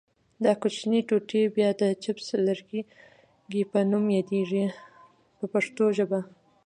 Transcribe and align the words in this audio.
دا 0.43 0.51
کوچنۍ 0.61 1.01
ټوټې 1.07 1.41
بیا 1.55 1.69
د 1.81 1.83
چپس 2.03 2.27
لرګي 2.47 2.81
په 3.71 3.79
نوم 3.91 4.05
یادیږي 4.17 4.63
په 5.37 5.45
پښتو 5.53 5.83
ژبه. 5.97 6.19